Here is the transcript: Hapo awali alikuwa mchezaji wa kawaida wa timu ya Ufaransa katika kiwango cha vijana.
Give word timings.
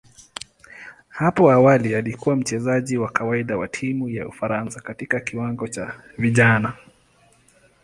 Hapo 1.09 1.51
awali 1.51 1.95
alikuwa 1.95 2.35
mchezaji 2.35 2.97
wa 2.97 3.09
kawaida 3.11 3.57
wa 3.57 3.67
timu 3.67 4.09
ya 4.09 4.27
Ufaransa 4.27 4.81
katika 4.81 5.19
kiwango 5.19 5.67
cha 5.67 5.95
vijana. 6.17 6.73